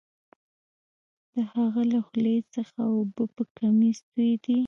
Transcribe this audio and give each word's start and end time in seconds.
د 1.33 1.35
هغه 1.53 1.81
له 1.91 1.99
خولې 2.05 2.35
څخه 2.55 2.79
اوبه 2.95 3.23
په 3.35 3.43
کمیس 3.57 3.97
تویدې 4.11 4.57